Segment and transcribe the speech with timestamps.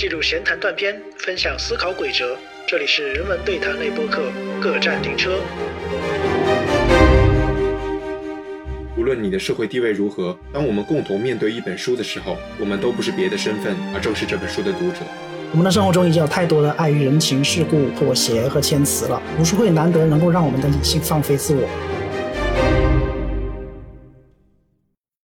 [0.00, 2.34] 记录闲谈断片，分享思考轨哲。
[2.66, 5.38] 这里是人文对谈类播客，各站停车。
[8.96, 15.00] 无论你的社会地位如何，当我们共同面对一本书的时候，我们都不是别的身份，而正是这本书的读者。
[15.52, 19.20] 我们的生活中已经有太多的碍于人情世故、妥协和谦辞了。
[19.36, 21.68] 读书会难得能够让我们的理性放飞自我。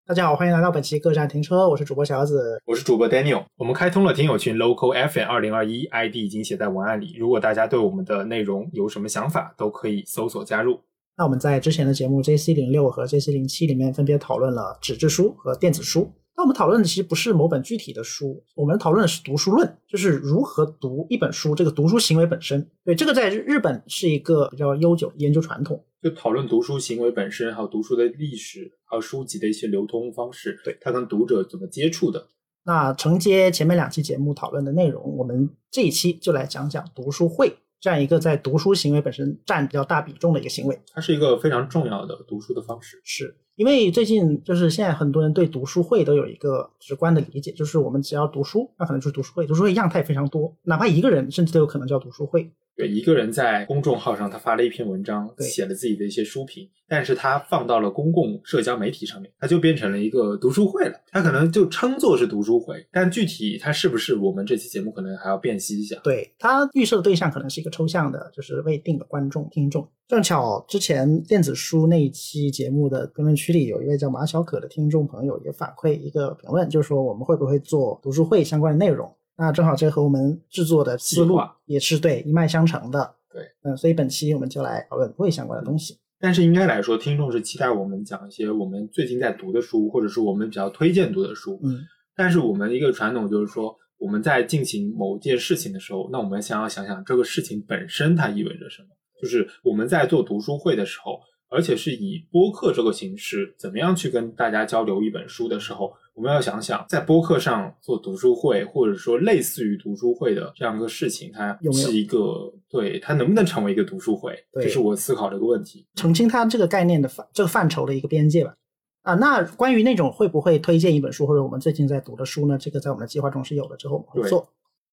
[0.08, 3.44] 大家好，欢迎来到本期各站停车，我是主播小子，我是主播 Daniel。
[3.56, 7.16] 我们开通了听友群 Local FM 二零二一，ID 已经写在文案里。
[7.18, 10.78] 如果大家对我们的内容有什么想法，都可以搜索加入。
[11.18, 16.08] 那我们在之前的节目 JC 零六和 JC 零七里面分别讨论了纸质书和电子书。
[16.36, 22.70] 那我们讨论的其实不是某本具体的书，我们讨论的是读书论，就是如何读一本书，这个读书行为本身。
[22.84, 32.28] 对，这个在日本是一个比较悠久的研究传统，就讨论读书行为本身，还有读书的历史，还有书籍的一些流通方式，对它跟读者怎么接触的。
[32.64, 37.56] 那承接前面两期节目讨论的内容，我们这一期就来讲讲读书会。
[37.80, 43.00] 这样一个在读书行为本身占比较大比重的一个行为，它是一个非常重要的读书的方式。
[43.02, 49.44] 是因为最近就是现在很多人对读书会都有一个直观的理解，就是我们只要读书，那可能就是读书会。
[49.44, 52.52] 读书会样态非常多，哪怕一个人甚至都有可能叫读书会。
[52.76, 56.68] 对，一个人在公众号上他发了一篇文章，写了自己的一些书评。
[56.88, 60.94] 但是他放到了公共社交媒体上面，他就变成了一个读书会了。
[61.10, 65.98] 他可能就称作是读书会，但具体他是不是我们这期节目可能还要辨析一下。
[66.04, 69.88] 对，他预设的对象可能是一个抽象的，就是未定的观众听众。
[70.06, 79.12] 正巧之前电子书那一期节目的评论区里，有一位叫马小可的听众朋友也反馈一个评论，就是说我们会不会做读书会相关的内容？
[79.38, 83.14] 那正好这和我们制作的思路也是对一脉相承的。
[83.32, 85.98] 对，嗯，所以本期我们就来讨论会相关的东西。
[86.18, 91.60] 但是应该来说，听众是期待我们讲一些我们最近在读的书，或者是我们比较推荐读的书。
[91.62, 91.84] 嗯，
[92.16, 98.88] 但是我们一个传统就是说，我们在进行某件事情的时候，那我们想要想想这个事情本身它意味着什么。
[99.20, 105.92] 就是我们在做读书会的时候，而且是以播客这个形式，怎么样去跟大家交流一本书的时候。
[106.14, 115.86] 我们要想想，在播客上做读书会，或者说类似于读书会的这样一个事情，它是一个对它能不能成为一个读书会，这是我思考的一个问题。
[115.94, 118.54] 澄清它这个概念的范这个范畴的一个边界吧。
[119.02, 122.56] 啊，那关于那种会不会推荐一本书，或者我们最近在读的书呢？
[122.56, 124.48] 这个在我们的计划中是有的，之后我们会做。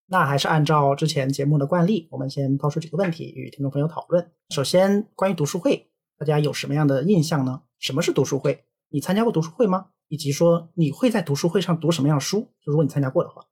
[0.07, 4.29] 那还是按照之前节目的惯例，我们先抛出几个问题与听众朋友讨论。
[4.49, 5.87] 首先，关于读书会，
[6.17, 7.61] 大家有什么样的印象呢？
[7.79, 8.63] 什么是读书会？
[8.89, 9.87] 你参加过读书会吗？
[10.07, 12.41] 以及说你会在读书会上读什么样的书？
[12.63, 13.43] 就如果你参加过的话，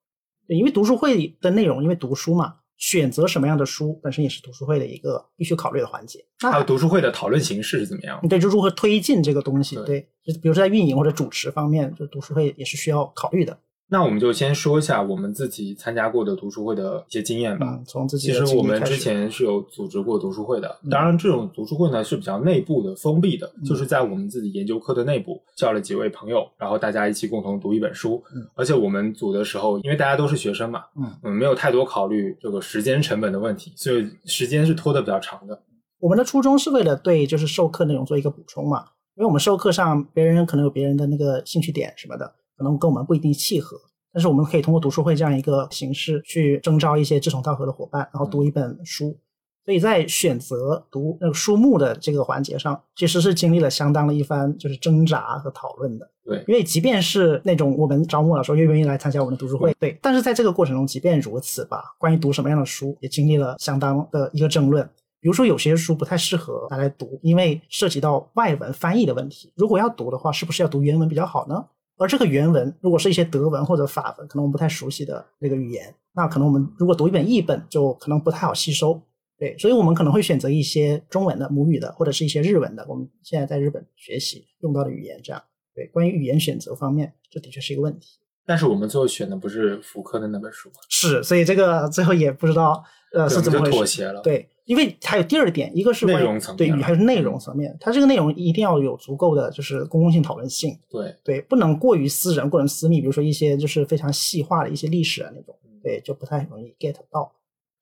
[0.47, 6.23] 对因为读书会的内容，因为读书嘛，选择什么样的书本身也是读书会的一个必须考虑的环节。
[6.39, 8.19] 还有读书会的讨论形式是怎么样？
[8.27, 9.75] 对，就如何推进这个东西？
[9.85, 13.59] 对，就比如说在运营或者主持方面，就读书会也是需要考虑的。
[13.91, 17.77] 那我们就先说一下我们自己参加过的读书会的一些经验吧。
[17.85, 28.23] 从自己其实我们之前是有组织过读书会的，当然这种读书会呢是比较内部的、封闭的，就是在我们自己研究科的内部叫了几位朋友，然后大家一起共同读一本书。
[28.55, 30.85] 而且我们组的时候，因为大家都是学生嘛，
[31.23, 35.61] 嗯，没有太多考虑这个时间成本的问题，所以时间是拖得比较长的。
[35.99, 38.85] 我们的初衷是为了对就是授课内容做一个补充嘛，
[39.17, 43.75] 因为我们授课上别人可能有别人的那个兴趣点什么的，可能跟我们不一定契合。
[44.13, 49.17] 但是我们可以通过读书会这样一个形式去征召一些志同道合的伙伴，然后读一本书。
[49.65, 56.07] 所以在选择读那个书目的这个环节上，其实是经历了相当的一番就是挣扎和讨论的。
[56.23, 64.87] 对，因为即便是那种我们招募了说愿不愿意来参加我们的读书会，对，但是在这个过程中，即便如此吧，关于读什么样的书，也经历了相当的一个争论。
[65.19, 69.53] 比如说有些书不太适合拿来读，因为涉及到外文翻译的问题。
[69.55, 71.63] 如果要读的话，是不是要读原文比较好呢？
[72.01, 79.01] 而这个原文如果是一些德文或者法文，可能我们不太熟悉的那个语言，那可能我们如果读一本译本，就可能不太好吸收。
[79.37, 85.19] 对，所以我们可能会选择一些中文的母语的，或者是一些日文的，我们现在在日本学习用到的语言。
[85.23, 85.41] 这样，
[85.73, 88.19] 对，关于语言选择方面，这的确是一个问题。
[88.51, 92.83] 但是我们最后选的不是福柯的那本书，是，所以这个 最后也不知道，
[93.13, 94.19] 呃，是怎么妥协了？
[94.19, 94.45] 对。
[94.65, 107.31] 因为还有第二点，一个是内容层面，对，还是内容层面，它这个内容一定要有足够的就是公共性讨论性，对对，不能过于私人、过于私密，比如说一些就是非常细化的一些历史啊那种，对，就不太容易 get 到。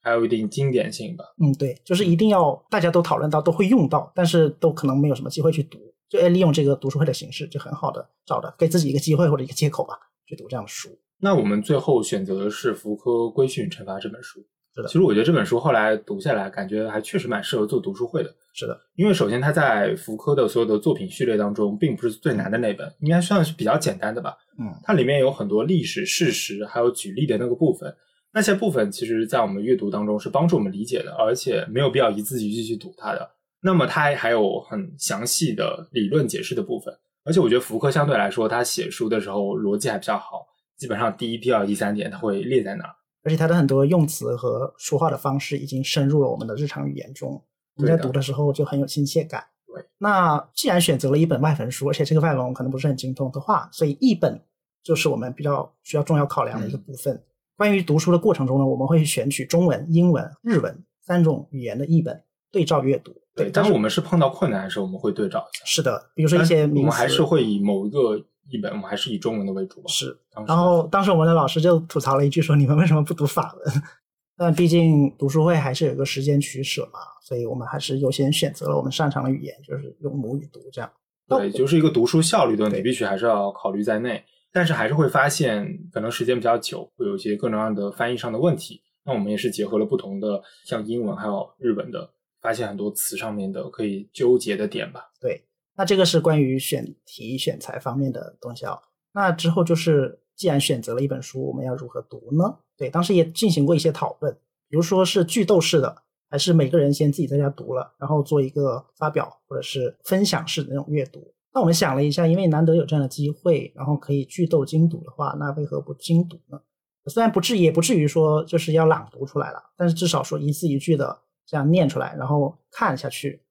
[0.02, 5.78] 还有一定经典性吧，嗯，对，就是一定要大家都讨论到，都会用到，但是都可能没有什么机会去读，
[6.08, 10.90] 就利用这个读书会的形式，就很好的找的给自己一个机会或者一个借口吧，去读这样的书。
[11.20, 14.40] 那我们最后选择的是福柯规训惩罚这本书。
[14.76, 18.34] 是的，其实我觉得这本书后来读下来，感觉还确实蛮适合做读书会的。
[18.54, 24.38] 是的，因为首先它在福柯的所有的作品序列当中，并不是最难的那本，应该算是比较简单的吧。
[24.60, 27.94] 嗯，它里面有很多历史事实，还有举例的那个部分，
[28.32, 33.28] 那些部分其实，在我们阅读当中是帮助我们理解的，而且没有必要一字一句去读它的。
[33.62, 36.94] 那么，它还有很详细的理论解释的部分。
[37.30, 42.90] 而且，我觉得福柯相对来说，他写书的时候逻辑还比较好，基本上第一、第二、第三点他会列在那儿。
[43.24, 47.40] 而且，他的很多用词和说话的方式已经深入了我们的日常语言中，
[47.76, 49.44] 你在读的时候就很有亲切感。
[49.68, 54.42] 对，那既然选择了一本外文书，而且这个外文我可能不是很精通的话，所以译本
[54.82, 57.24] 就是我们比较需要重要考量的一个部分。
[57.56, 63.14] 关于读书的过程中呢，我们会选取中文、英文、日文三种语言的译本对照阅读。
[63.36, 65.64] 对，但是我们是碰到困难的时候，我们会对照一下。
[65.66, 68.18] 是的，比如说一些名词，我们还是会以某一个
[68.50, 69.86] 译本，我们还是以中文的为主吧。
[69.88, 70.18] 是。
[70.48, 73.74] 然后当时我们的老师就吐槽了一句说：“你们为什么不读法文？”
[74.38, 80.90] 但毕竟读书会还是有一个时间取舍嘛，所以我们还是优先选择了我们擅长的语言，就是用母语读这样。
[81.28, 84.24] 对，就是一个读书效率的问题，必须还是要考虑在内。
[84.52, 88.82] 但是还是会发现，可能时间比较久，会有一些各种各样的翻译上的问题。
[89.06, 92.10] 那我们也是结合了不同的，像英文还有日文的，
[92.42, 95.12] 发现很多词上面的可以纠结的点吧。
[95.20, 95.46] 对，
[95.76, 98.78] 那这个是关于选题选材方面的东西啊。
[99.14, 102.58] 那之后就是，既然选择了一本书，我们要如何读呢？
[102.78, 104.34] 对，当时也进行过一些讨论，
[104.70, 111.34] 比如说是剧斗式的，还是每个人先自己在家读了，然后做一个发表或者是分享式的那种阅读。
[111.52, 116.62] 那我们想了一下，因为难得有这样的机会，然后可以剧斗精读的话，那为何不精读呢？
[117.08, 121.20] 虽然不至也不至于说就是要朗读出来了，但是至少说一字一句的
[121.50, 123.42] 这样念出来，然后看下去，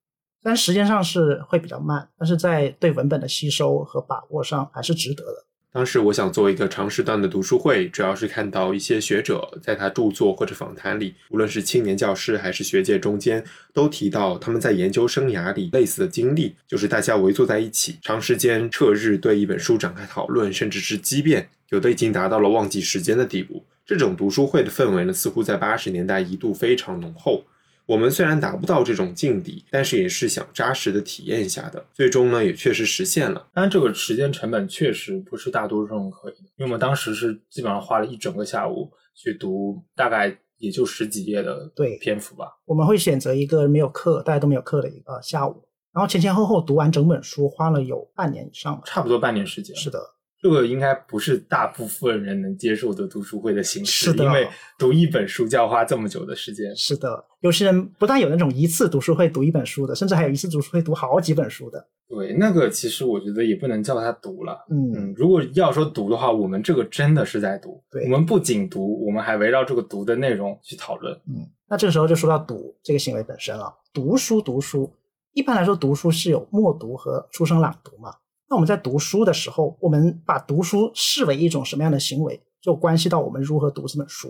[0.40, 5.44] 虽然时间上是会比较慢，但是在对文本的吸收和把握上还是值得的。
[5.70, 23.64] 当时我想做一个长时段的读书会，主要是看到一些学者在他著作或者访谈里，无论是青年教师还是学界中间，都提到他们在研究生涯里类似的经历，就是大家围坐在一起，长时间彻日对一本书展开讨论，甚至是激辩，有的已经达到了忘记时间的地步。
[23.84, 27.44] 这种读书会的氛围呢，似乎在八十年代一度非常浓厚。
[27.88, 31.82] 我们虽然达不到这种境地，但是也是想扎实的体验一下的。
[31.94, 33.48] 最终呢，也确实实现了。
[33.54, 42.58] 当然这个时间成本确实不是大多数人可以的，因为我们当时是基本上花了一整个下午去读，大概也就十几页的对篇幅吧。
[42.66, 45.64] 我们会选择一个没有课，大家都没有课的一个下午，
[45.94, 49.74] 然后前前后后读完整本书，花了有半年以上，差不多半年时间。
[49.74, 49.98] 是的。
[50.40, 54.48] 这个应该不是大部分人能接受的读书会的形式，是的，因为
[54.78, 56.74] 读一本书就要花这么久的时间。
[56.76, 61.84] 是的，有些人不但有那种一次读书会读一本书的，甚至还有一次读书会读好几本书的。
[62.08, 64.64] 对，那个其实我觉得也不能叫他读了。
[64.70, 67.82] 嗯嗯，如果要说读的话，我们这个真的是在读。
[67.90, 71.12] 对，我们不仅读，我们还围绕这个读的内容去讨论。
[71.26, 73.74] 嗯，那这个时候就说到读这个行为本身了。
[73.92, 74.90] 读书，读书，
[75.32, 78.14] 一般来说，读书是有默读和出声朗读嘛。
[78.50, 84.28] 那我们在读书的时候，我们把读书视为一种什么样的行为，就关系到我们如何读这本书。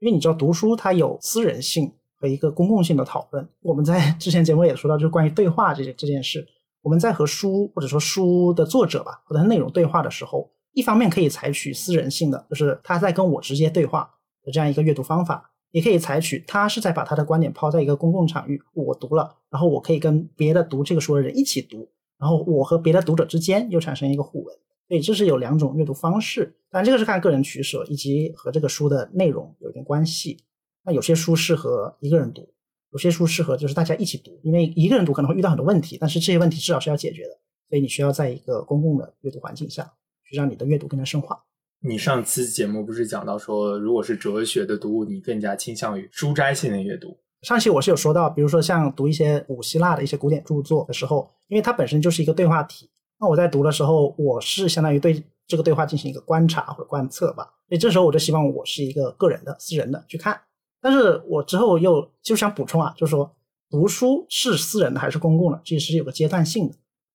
[0.00, 3.48] 因为你知道，读书它有私人性和一个公共性的讨论。
[3.60, 6.44] 我们在之前节目也说到，就是关于对话这件这件事。
[6.82, 14.10] 我们在和书或者说书的作者吧，或者内容对话的时候，一方面可以采取私人性的，就是他在跟我直接对话
[14.42, 15.36] 的这样一个阅读方法；
[15.72, 21.88] 也可以采取他是在把他的观点抛在一个公共场域，我读了，然后我可以跟别的读这个书的人一起读。
[22.20, 24.54] 然后我和别的读者之间又产生一个互文，
[24.86, 30.44] 所以这是有两种阅读方式，但这个是看个人取舍以及和这个书的内容有一点关系。
[30.84, 32.52] 那有些书适合一个人读，
[32.92, 39.90] 有些书适合就是大家一起读，因为一个人读可能会遇到很多问题，但是这些问题至少是要解决的，所以你需要在一个公共的阅读环境下
[40.28, 41.44] 去让你的阅读更加深化。
[41.82, 47.16] 你上期节目不是讲到说，如果是哲学的读物，你更加倾向于书斋性的阅读。
[47.42, 57.44] 上期我是有说到，比如说像读一些古希腊的一些古典著作的时候，因为它本身就是一个对话体，那我在读的时候，我是相当于对这个对话进行一个观察或者观测吧。
[57.68, 60.38] 所以这时候我就希望我是一个个人的、私人的去看。
[60.82, 63.34] 但是我之后又就想补充啊，就是说
[63.70, 66.74] 读书是私人的还是公共的，其实是有个阶段性的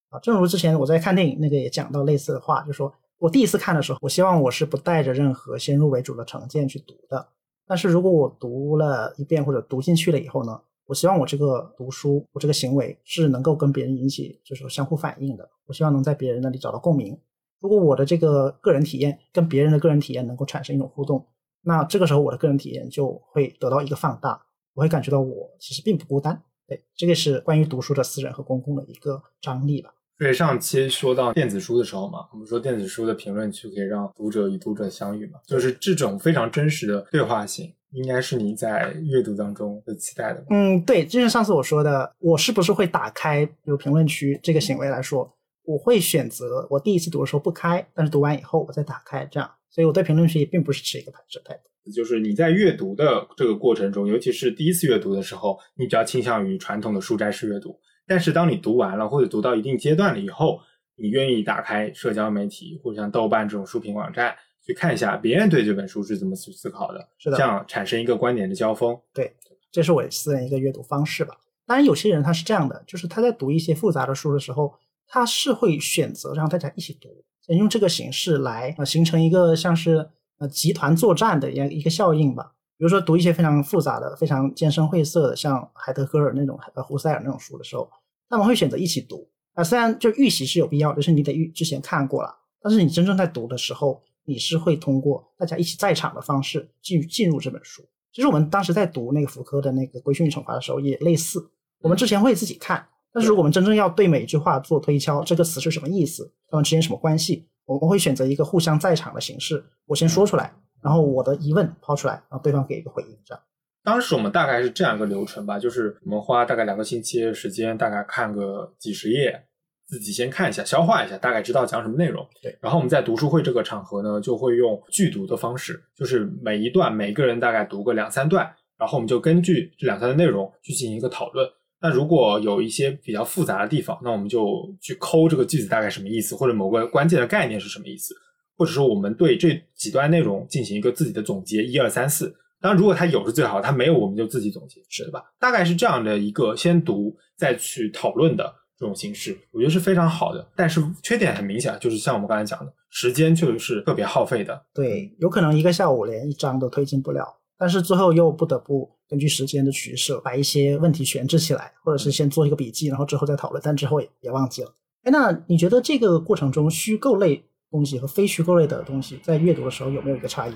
[0.10, 0.20] 啊。
[0.20, 7.27] 正如之前我在看电影那个也讲到类似的话，就是说我第一次看的时候，我希望我是不带着任何先入为主的成见去读的。
[7.68, 15.50] 但是如果我读了一遍或者读进去了以后呢，我希望我这个读书，我这个行为是能够跟别人引起就是相互反应的。
[15.66, 17.20] 我希望能在别人那里找到共鸣。
[17.60, 21.26] 如果我的这个个人体验跟别人的个人体验能够产生一种互动，
[21.64, 24.46] 那这个时候我的个人体验就会得到一个放大，
[24.76, 26.44] 我会感觉到我其实并不孤单。
[26.68, 29.95] 对，这个是关于读书的私人和公共的一个张力吧。
[30.18, 40.46] 所以上期说到电子书的时候嘛，我们说电子书的评论区可以让读者与读者相遇嘛，就是这种非常真实的对话性，应该是你在阅读当中的期待的。
[40.50, 45.30] 嗯，对，就像上次我说的，我是不是会打开比如评论区这个行为来说，
[45.66, 51.92] 我会选择我第一次读的时候不开，但是读完以后我再打开，这样所以我对评论区也并不是持一个排斥态度。
[51.94, 57.78] 就是你在阅读的这个过程中，尤其是第一次阅读的时候，你比较倾向于传统的书斋式阅读。
[58.08, 60.60] 但是当你读完了或者读到一定阶段了以后，
[60.96, 64.36] 你愿意打开社交媒体或者像豆瓣这种书评网站
[64.66, 68.98] 去看一下别人对这本书是怎么去思考的，是的这样产生一个观点的交锋。
[69.14, 69.36] 对
[69.72, 71.36] 这是我私人一个阅读方式吧。
[71.66, 74.74] 当然，有些人他是这样的，就是他在读一些复杂的书的时候，
[75.08, 77.10] 他是会选择让大家一起读，
[77.54, 80.08] 用这个形式来呃形成一个像是
[80.38, 82.54] 呃集团作战的一样一个效应吧。
[82.77, 87.89] 比如说读一些非常复杂的、非常艰深晦涩的，像海德格尔那种、呃胡塞尔那种书的时候，
[88.29, 89.63] 他们会选择一起读啊。
[89.63, 97.84] 虽然就预习是有必要的，就是你得预之前看过了，但是你真正在读的时候，你是会通过大家一起在场的方式进进入这本书。
[98.12, 101.50] 其实我们当时在读那个福柯的那个《规训与惩罚》的时候也类似，
[101.82, 110.53] 我们之前会自己看，但是如果我们真正要对每一句话做推敲，这个词是什么意思，它们之间什么关系，我们会选择一个互相在场的形式，我先说出来，
[110.86, 113.44] 然后我的疑问抛出来，然后对方给一个回应，这样。
[113.84, 119.46] 当时我们大概是这样一个流程吧，就是我们花大概两个星期的时间，大概看个几十页，
[119.88, 122.24] 自己先看一下，消化一下，大概知道讲什么内容。
[122.39, 131.50] 对，然后我们在读书会这个场合呢，就会用剧读的方式，就是每一段每个人大概读个两三段，然后我们就根据这两三段内容去进行一个讨论。
[131.82, 138.15] 那如果有一些比较复杂的地方，那我们就去抠这个句子大概什么意思，或者某个关键的概念是什么意思，
[138.58, 142.36] 或者说我们对这几段内容进行一个自己的总结，一二三四。
[142.62, 145.24] 当然，如果它有是最好，它没有我们就自己总结，是的吧？
[145.40, 150.48] 大概是这样的一个先读再去讨论的这种形式，我觉得是非常好的。
[150.56, 154.66] 但是缺点很明显，就是像我们刚才讲的，时间确实是特别耗费的。
[154.74, 164.74] 对，有可能一个下午连一章都推进不了，但是最后又不得不根据时间的取舍，把一些问题悬置起来，或者是先做一个笔记，然后之后再讨论，但之后也也忘记了。
[165.04, 170.54] 哎，那你觉得这个过程中虚构类东西和非虚构类的东西在阅读的时候有没有一个差异？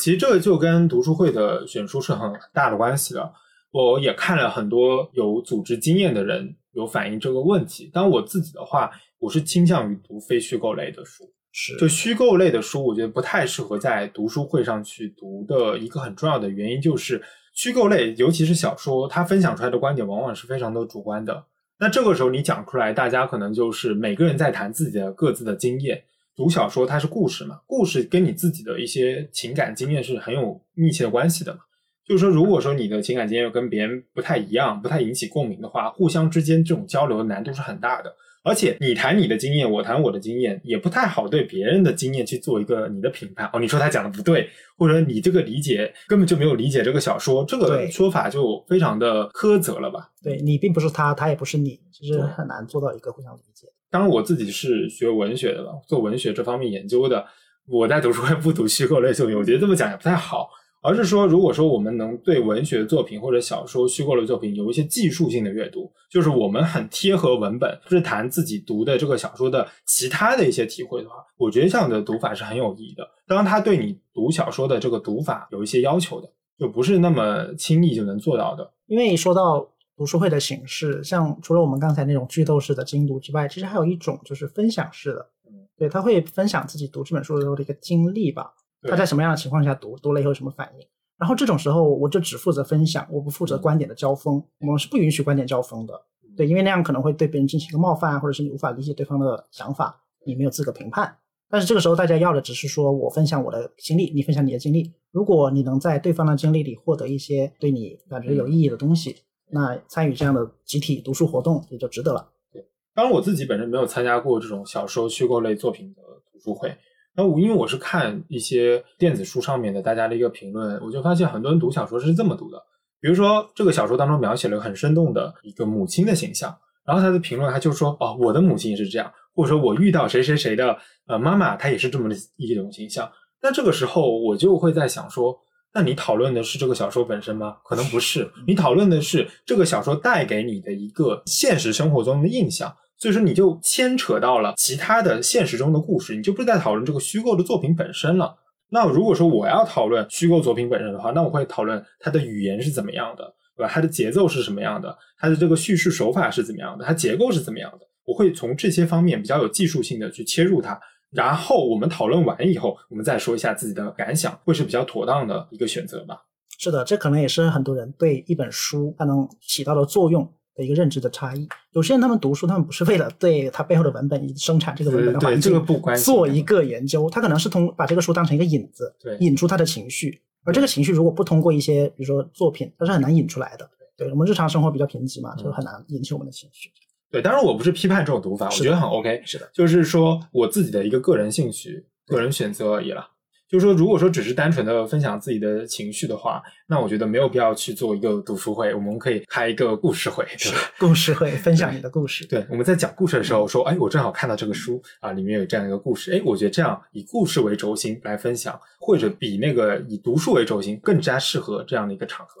[0.00, 3.32] 其实这个就跟读书会的选书是很大的关系的。
[3.72, 7.90] 我也看了很多有组织经验的人有反映这个问题。
[7.92, 11.24] 但我自己的话，我是倾向于读非虚构类的书。
[11.52, 17.20] 是就虚构类的书，我觉得不太适合在读书会上去读的一个很重要的原因就是，
[17.54, 21.46] 虚构类，尤其是小说，它分享出来的观点往往是非常的主观的。
[21.80, 26.04] 那这个时候你讲出来，大家可能就是每个人在谈自己的各自的经验。
[26.40, 31.60] 读小说它是故事嘛，故事跟你自己的一些情感经验是很有密切的关系的嘛。
[32.02, 38.10] 就是说，如果说你的情感经验跟别人不太一样，不太引起共鸣的话，互相之间这种交流的难度是很大的。
[38.42, 43.46] 而且你谈你的经验，我谈我的经验，也不太好对别人的经验去做一个你的评判。
[43.52, 50.10] 哦，你说他讲的不对，或者你这个理解根本就没有理解这个小说，这个说法就非常的苛责了吧？
[50.22, 53.66] 对你并不是他，他也不是你，其实很难做到一个互相理解。
[53.90, 57.24] 当然，我自己是学文学的了，做文学这方面研究的。
[57.68, 60.48] 我在读书会不读虚构类作品，我觉得这么讲也不太好。
[60.82, 73.06] 而是说，如果说我们能对文学作品或者小说虚构类作品有一些技术性的阅读，就是我们很贴合文本，是谈自己读的这个小说的其他的一些体会的话，我觉得这样的读法是很有意义的。
[73.26, 76.28] 当然，它对你读小说的这个读法有一些要求的，
[76.58, 78.72] 就不是那么轻易就能做到的。
[78.86, 79.68] 因为说到
[80.00, 88.50] 读书会的形式，像除了我们刚才那种剧斗式的精读之外，其实还有一种就是分享式的，嗯对，他会分享自己读这本书的时候的一个经历吧，
[88.88, 90.86] 他在什么样的情况下读，读了以后有什么反应。
[91.18, 94.42] 然后这种时候，我就只负责分享，我不负责观点的交锋。
[94.60, 95.92] 我们是不允许观点交锋的，
[96.34, 101.14] 对，因为那样可能会对别人进行一个冒犯，或者是你无法理解对方的想法，你没有资格评判。
[101.50, 104.94] 但是这个时候，大家要的只是说我分享我的经历，你分享你的经历。
[105.10, 109.16] 如果你能在对方的经历里获得一些对你感觉有意义的东西，
[109.52, 112.28] 那参与这样的集体读书活动也就值得了。
[112.52, 112.64] 对
[112.94, 116.02] 当然，我自己本身没有参加过这种小说虚构类作品的
[116.32, 116.76] 读书会。
[117.16, 122.62] 那我因为我是看一些电子书上面的大家的一个评论，我就发现很多人读小说是这么读的。
[123.00, 130.76] 比如说，这个小说当中描写了很生动的一个母亲的形象，然后他的评论他就说：“哦，我的母亲也是这样，或者说我遇到谁谁谁的
[131.06, 133.10] 呃妈妈，她也是这么的一种形象。”
[133.42, 135.36] 那这个时候我就会在想说，
[135.72, 137.56] 那你讨论的是这个小说本身吗？
[137.64, 142.74] 可能不是， 你讨论的是这个小说带给你的一个现实生活中的印象。
[142.96, 148.36] 所以说，你就牵扯到了其他的现实中的故事，你就不是在讨论这个虚构的作品本身了。
[148.68, 153.70] 那如果说我要讨论虚构作品本身的话，那我会讨论它的语言是怎么样的，对吧？
[153.72, 154.94] 它的节奏是什么样的？
[155.18, 156.84] 它的这个叙事手法是怎么样的？
[156.84, 157.86] 它结构是怎么样的？
[158.04, 160.78] 我会从这些方面比较有技术性的去切入它。
[161.12, 166.26] 然后我们讨论完以后，我们再说一下自己的感想，会是比较妥当的一个选择吧。
[166.58, 170.22] 是的，这可能也是很多人对一本书它能起到的作用
[170.54, 171.48] 的的一个认知的差异。
[171.72, 175.64] 有些人他们读书，他们不是为了对它背后的文本生产这个文本环境
[175.96, 180.20] 做一个研究，他可能是通把这个书当成一个引子，对引出他的情绪。
[180.44, 183.68] 而这个情绪如果不通过一些比如说作品，它是很难引出来的。
[183.96, 186.70] 对我们日常生活比较贫瘠嘛，嗯就很难引起我们的情绪。
[187.10, 193.06] 对，当然我不是批判这种读法，我觉得很 OK，是的，就是说我自己的一个个人兴趣、个人选择而已了。
[193.48, 200.58] 就是说，如果说只是单纯的分享自己的情绪的话，那我觉得没有必要去做一个读书会，我们可以开一个故事会，对吧？
[200.78, 202.24] 故事会分享你的故事。
[202.28, 212.40] 对，我们在讲故事的时候说，哎，我正好看到这个书啊，里面有这样一个故事，哎，我觉得这样以故事为轴心来分享，或者比那个以读书为轴心更加适合这样的一个场合。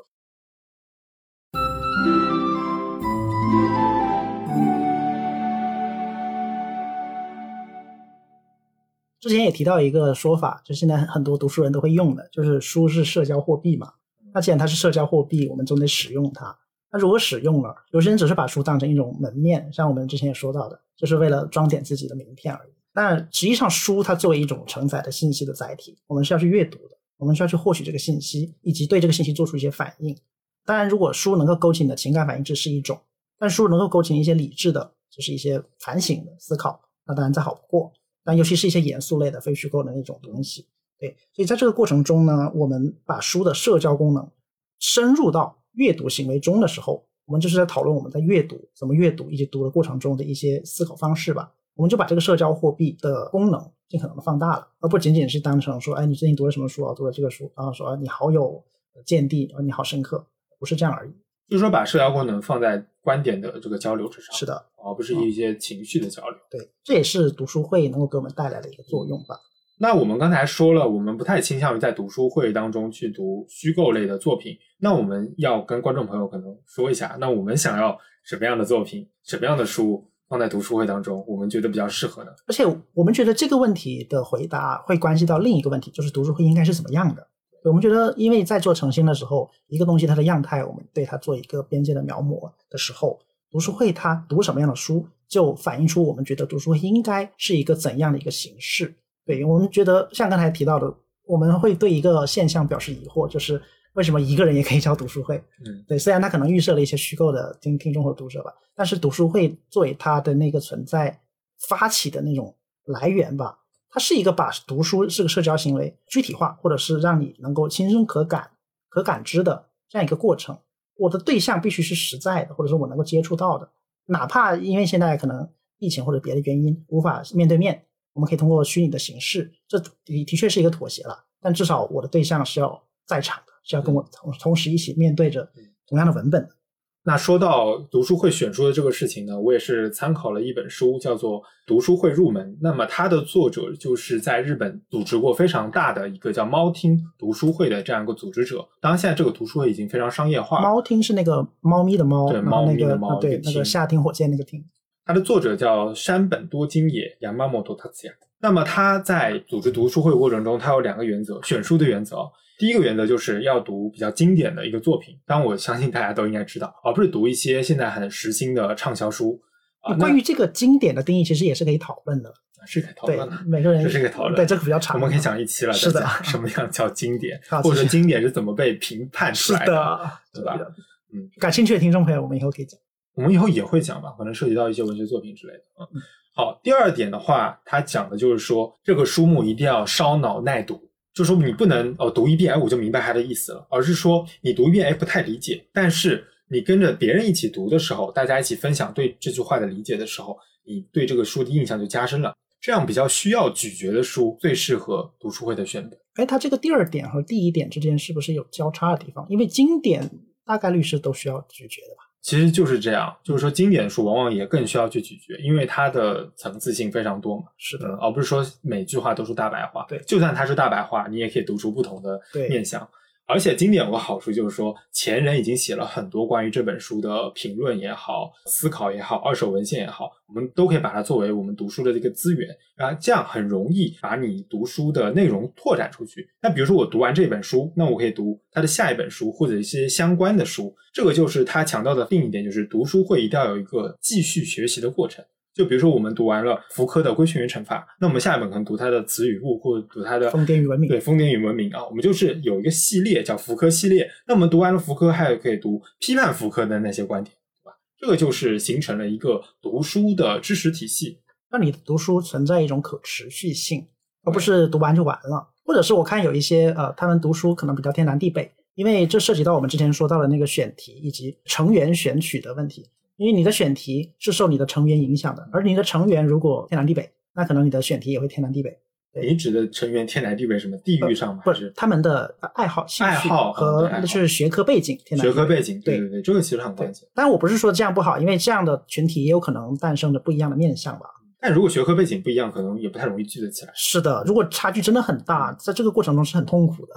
[9.20, 13.92] 之前也提到一个说法，就现在很多读书人都会用的，就是书是社交货币嘛。
[14.32, 16.56] 那既然它是社交货币，我们总得使用它。
[16.90, 22.72] 那如果使用了，有些人只是把书当成一种门面，像我们之前也说到的，就是为了装点自己的名片而已。
[22.92, 30.16] 但实际上，书它作为一种承载的信息的载体，我们是要去阅读的，我们需要去获取这个信息，以及对这个信息做出一些反应。
[30.64, 32.96] 当然，如果书能够勾起你的情感反应，这是一种；
[33.38, 37.92] 但书能够勾起一些理智的，就是一些反省的思考，那当然再好不过。
[38.24, 40.66] 但尤其是一些严肃类的非虚构的那种东西，
[40.98, 44.30] 对，所以在这个过程中呢，我们把书的社交功能
[44.78, 51.52] 深入到阅读行为中的时候，我们就是在讨论我们在阅读怎么阅读以及读的过程中的一些思考方式吧。
[51.74, 56.92] 我们就把这个社交货币的功能尽可能的放大了，而不仅仅是当成说，哎，你最近读了什么书啊？
[56.94, 58.62] 读了这个书，然后说啊你好有
[59.06, 60.26] 见地，啊你好深刻，
[60.58, 61.12] 不是这样而已。
[61.50, 66.38] 就是说，把社交功能放在观点的这个交流之上，是的，而不是一些情绪的交流。
[66.48, 69.34] 对，这也是读书会能够给我们带来的一个作用吧。
[69.80, 74.56] 那我们刚才说了，我们不太倾向于在读书会当中去读虚构类的作品。
[74.78, 82.30] 那我们要跟观众朋友可能说一下，那我们想要什么样的作品、什么样的书放在读书会当中，我们觉得比较适合呢？
[82.46, 87.26] 而且我们觉得这个问题的回答会关系到另一个问题，就是读书会应该是怎么样的。
[87.64, 93.18] 我们觉得，因为在做诚心的时候，一个东西它的样态，我们对它做一个边界的描摹的时候，
[93.50, 98.94] 读书会它读什么样的书，就反映出我们觉得读书会应该是一个怎样的一个形式。
[99.26, 100.92] 对我们觉得，像刚才提到的，
[101.26, 103.60] 我们会对一个现象表示疑惑，就是
[103.92, 105.36] 为什么一个人也可以叫读书会？
[105.66, 111.20] 嗯，对，虽然他可能预设了一些虚构的听听众或读者吧，但是读书会作为它的那个存在
[111.68, 112.54] 发起的那种
[112.86, 113.58] 来源吧，
[113.90, 118.52] 它是一个把读书是个社交行为具体化，或者是让你能够亲身可感、
[118.88, 120.56] 可感知的这样一个过程。
[120.96, 123.68] 我的对象必须是实在的，或者说我能够接触到的，
[124.06, 125.48] 哪怕因为现在可能
[125.78, 131.24] 疫情或者别的原因无法面对面，我们可以通过虚拟的形式，这的的确是一个妥协了。
[131.40, 135.50] 但至少我的对象是要在场的，是要跟我同同时一起面对着
[135.86, 136.54] 同样的文本的。
[137.02, 142.46] 那说到读书会选书的这个事情呢，我也是参考了一本书，叫做《读书会入门》。
[142.60, 148.68] 那么它的作者就是在日本组织过非常大的一个叫猫厅读书会的这样一个组织者。
[148.82, 150.60] 当然，现在这个读书会已经非常商业化。
[150.60, 154.62] 猫厅是那个猫咪的猫，对猫咪的猫呃对那个厅那个夏町火箭那个听。
[155.06, 158.12] 它的作者叫山本多金野 （Yamamoto Tatsuya）。
[158.42, 162.30] 那么他在组织读书会过程中，他有两个原则：选书的原则。
[162.60, 169.40] 第一个原则就是要读比较经典的一个作品，当然我相信大家都应该知道，而不是读一些现在很时兴的畅销书
[169.80, 169.96] 啊。
[169.96, 172.32] 关于这个经典的定义，其实也是可以讨论的。
[172.66, 180.58] 是可以讨对论的，，每个人这是个讨论对这个比较长，我们可以讲一期了，是的什么样叫经典 好，或者经典是怎么被评判出来的，对吧？
[180.58, 180.70] 的
[181.14, 182.78] 嗯，感兴趣的听众朋友，我们以后可以讲。
[183.14, 185.60] 我们以后也会讲吧，可能涉及到一些文学作品之类的。
[185.78, 186.02] 嗯，
[186.34, 202.34] 好，第二点的话，它讲的就是说，这个书目一定要烧脑耐读，就说你不能哦读一遍，哎我就明白它的意思了，而是说你读一遍，哎不太理解，但是你跟着别人一起读的时候，大家一起分享对这句话的理解的时候，你对这个书的印象就加深了。
[202.60, 205.96] 这样比较需要咀嚼的书，最适合读书会的选择。
[206.14, 209.26] 哎，它这个第二点和第一点之间是不是有交叉的地方？
[209.30, 210.10] 因为经典
[210.44, 212.09] 大概率是都需要咀嚼的吧？
[212.22, 217.44] 其实就是这样，就是说经典书往往也更需要去咀嚼，因为它的层次性非常多嘛。
[217.56, 219.86] 是的，而不是说每句话都是大白话。
[219.88, 222.86] 对就算它是大白话，你也可以读出不同的面相。
[223.30, 236.28] 而且经典有个好处就是说，前人已经写了很多关于这本书的评论也好、思考也好、二手文献也好，我们都可以把它作为我们读书的这个资源，啊这样很容易把你读书的内容拓展出去。
[236.42, 240.74] 那比如说我读完这本书，那我可以读它的下一本书或者一些相关的书。
[240.92, 245.24] 这个就是他强调的另一点，就是读书会一定要有一个继续学习的过程。
[245.60, 254.10] 就比如说，我们读完了福柯的《规训与惩罚》，那我们下一本可能读他的《词语物》，或者读他的疯癫与文明对《疯癫与文明》啊，我们就是有一个系列叫福柯系列。
[254.26, 257.30] 那我们读完了福柯，还有可以读批判福柯的那些观点，
[257.62, 257.76] 对吧？
[257.98, 261.20] 这个就是形成了一个读书的知识体系。
[261.50, 263.86] 让你读书存在一种可持续性，
[264.24, 265.50] 而不是读完就完了。
[265.62, 272.86] 或者是我看有一些呃，他们读书可能比较天南地北，因为这涉及到我们之前说到的那个选题以及成员选取的问题。
[273.20, 278.74] 因为你的选题是受你的成员影响的，而你的成员如果天南地北，那可能你的选题也会天南地北。
[279.20, 281.42] 你指的成员天南地北什么地域上吗？
[281.44, 284.98] 不是他们的爱好、兴趣爱好和就是学科背景。
[285.04, 287.06] 天南地北学科背景，对对对对，这个其实很关键。
[287.14, 291.04] 但，我不是说这样不好，因为这样的群体也有可能诞生着不一样的面相吧。
[291.42, 293.72] 但如果学科背景不一样，可能也不太容易聚得起来。
[293.74, 296.94] 是的，如果差距真的很大，在这个过程中是很痛苦的。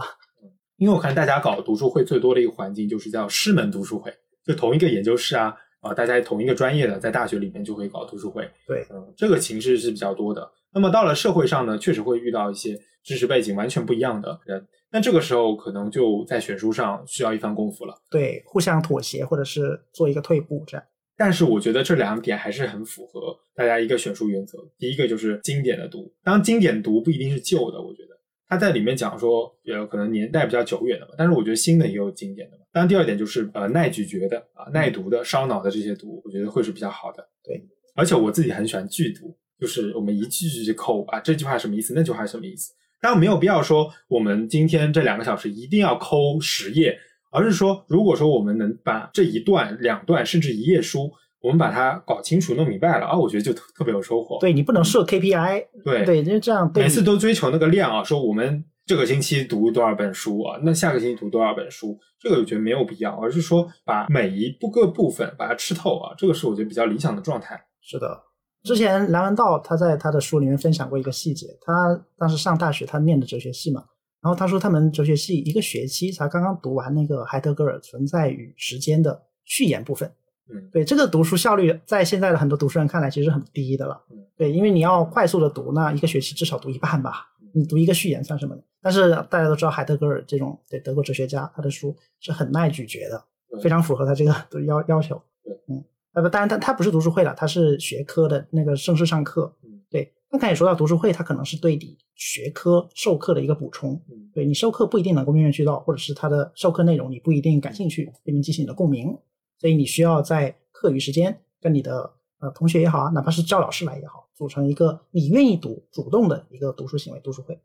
[0.77, 4.13] 因为我看大家搞读书会最多的一个环境就是叫师门读书会，
[4.45, 8.49] 就同一个研究室啊，啊，大家同一个专业的在大学里面就会搞读书会。
[8.65, 10.49] 对，嗯，这个形式是比较多的。
[10.73, 17.93] 那么到了社会上呢，确实会遇到一些知识背景完全不一样的人，那这个时候可能就在选书上需要一番功夫了。
[18.09, 20.83] 对，互相妥协或者是做一个退步，这样。
[21.15, 24.57] 但是我觉得这两点还是很符合大家一个选书原则。
[24.79, 28.12] 第一个就是经典的读，当然经典读不一定是旧的，我觉得
[28.53, 32.63] 他在里面讲说，呃，可能年代比较久远的嘛，但是我觉得新的也有经典的嘛。
[32.71, 37.27] 当然，第二点就是呃耐咀嚼的啊、耐读的、烧脑的这些读，我觉得会是比较好的。
[37.43, 37.59] 对，
[37.95, 42.71] 而且我自己很喜欢剧读，就是我们一句句去抠啊，这句话什么意思，那句话什么意思。
[43.01, 46.95] 当然没有必要说我们今天这两个小时一定要抠十页，
[47.31, 51.11] 而是说，如果说我们能把这一段、两段甚至一页书，
[51.43, 54.39] 我们把它搞清楚、弄明白了啊，我觉得就特特别有收获。
[54.39, 67.61] 对你不能设 KPI，对对，因为这样对每次都追求那个量啊，说我们这个星期读多少本书啊，那下个星期读多少本书，这个我觉得没有必要，而是说把每一步个部分把它吃透啊，这个是我觉得比较理想的状态。
[67.81, 68.23] 是的。
[68.63, 73.83] 之前梁文道他在他的书里面分享过一个细节，他当时上大学，他念的哲学系嘛，
[74.21, 80.09] 然后他说他们哲学系一个学期才刚刚读完那个海德格尔《存在与时间》的序言部分。
[80.49, 84.17] 嗯对这个读书效率，在现在的很多读书人看来其实很低的了嗯。
[84.35, 87.29] 对，因为你要快速的读，那一个学期至少读一半吧。
[87.55, 88.61] 你读一个序言算什么呢？
[88.81, 93.23] 但是大家都知道海德格尔这种对德国哲学家，他的书是很耐咀嚼的，
[93.61, 95.21] 非常符合他这个的要要求。
[95.43, 99.55] 对，嗯，呃不，当然他他不是读书会了，他是学科的那个正式上课。
[99.63, 103.93] 嗯对，刚才也说到读书会，它可能是对你学科授课的一个补充。
[104.09, 109.15] 嗯对你授课不一定能够面面俱到，或者是他的授课内容你不一定感兴趣，不一定激起你的共鸣，
[109.63, 117.57] 所以你需要在课余时间跟你的呃同学也好啊，哪怕是叫老师来也好，组成一个你愿意读、主动的一个读书行为读书会，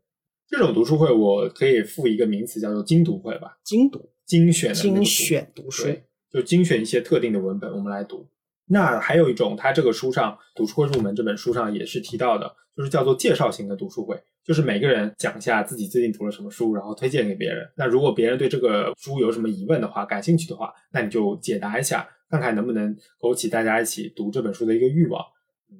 [0.47, 5.83] 这种读书会，我可以附一个名词叫做精读会吧，精读、精选精选读书。
[5.83, 8.29] 对，就精选一些特定的文本，我们来读。
[8.67, 17.67] 那还有一种，它这个书上《读书会入门》这本书上也是提到的，就是叫做介绍型的读书会，就是每个人讲一下自己最近读了什么书，然后推荐给别人。
[17.77, 25.23] 那如果别人对这个书有什么疑问的话，感兴趣的话，那你就解答一下，看看能不能勾起大家一起读这本书的一个欲望。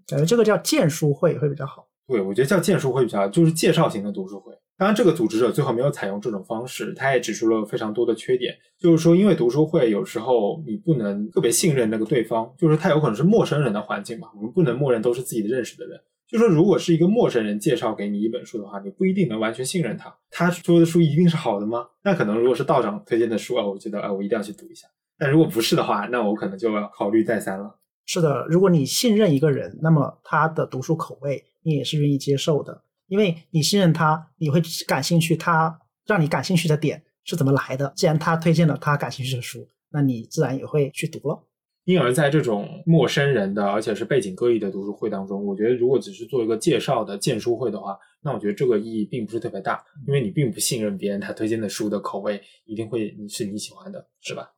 [0.08, 1.88] 感觉这个叫荐书会会比较好。
[2.08, 4.54] 对，我觉得叫荐书会比较好，就是介绍型的读书会。
[4.78, 16.00] 当然，这个组织者最后没有采用这种方式，他也指出了非常多的缺点，就是说，因为读书会有时候你不能特别信任那个对方，就是他有可能是陌生人的环境嘛，我们不能默认都是自己的认识的人。
[16.30, 20.16] 就说如果是一个陌生人介绍给你一本书的话，你不一定能完全信任他。
[20.30, 21.88] 他说的书一定是好的吗？
[22.04, 24.88] 那可能如果是道长推荐的书啊，我觉得啊，我一定要去读一下。
[25.18, 27.80] 但如果不是的话，那我可能就要考虑再三了。
[28.06, 37.92] 是的，如果你信任一个人，那么他的读书口味你也是愿意接受的，因为你信任他，你会感兴趣他让你感兴趣的点是怎么来的。
[37.96, 41.44] 既然他推荐了他感兴趣的书，那你自然也会去读了。
[41.90, 54.52] 因而，在这种陌生人的，而且是背景各异的读书会当中，我觉得如果只是做一个介绍的荐书会的话，那我觉得这个意义并不是特别大，因为你并不信任别人他推荐的书的口味一定会是你喜欢的，是吧？